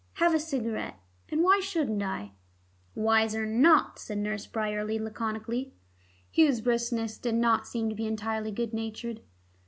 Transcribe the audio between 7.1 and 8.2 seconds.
did not seem to be